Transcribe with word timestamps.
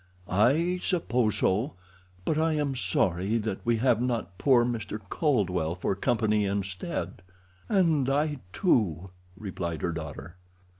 "I 0.27 0.79
suppose 0.81 1.37
so, 1.37 1.73
but 2.25 2.35
I 2.35 2.53
am 2.53 2.73
sorry 2.75 3.37
that 3.37 3.63
we 3.63 3.77
have 3.77 4.01
not 4.01 4.39
poor 4.39 4.65
Mr. 4.65 4.97
Caldwell 5.09 5.75
for 5.75 5.93
company 5.93 6.43
instead." 6.43 7.21
"And 7.69 8.09
I, 8.09 8.39
too," 8.51 9.11
replied 9.37 9.83
her 9.83 9.91
daughter. 9.91 10.37